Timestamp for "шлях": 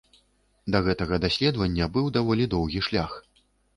2.89-3.11